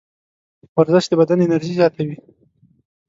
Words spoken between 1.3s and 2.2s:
انرژي زیاتوي.